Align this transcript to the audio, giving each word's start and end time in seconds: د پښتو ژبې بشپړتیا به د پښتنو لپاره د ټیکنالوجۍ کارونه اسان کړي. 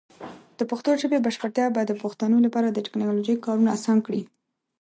د 0.57 0.59
پښتو 0.69 0.89
ژبې 1.01 1.17
بشپړتیا 1.25 1.65
به 1.75 1.81
د 1.85 1.91
پښتنو 2.03 2.37
لپاره 2.45 2.67
د 2.69 2.77
ټیکنالوجۍ 2.85 3.35
کارونه 3.45 3.69
اسان 3.77 3.97
کړي. 4.05 4.21